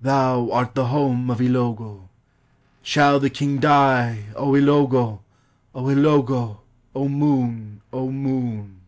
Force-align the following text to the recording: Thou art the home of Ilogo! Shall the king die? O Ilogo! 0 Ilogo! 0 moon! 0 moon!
Thou 0.00 0.50
art 0.52 0.74
the 0.74 0.86
home 0.86 1.30
of 1.30 1.38
Ilogo! 1.38 2.08
Shall 2.80 3.20
the 3.20 3.28
king 3.28 3.58
die? 3.58 4.24
O 4.34 4.52
Ilogo! 4.54 5.20
0 5.76 5.90
Ilogo! 5.90 6.60
0 6.94 7.08
moon! 7.10 7.82
0 7.92 8.08
moon! 8.10 8.80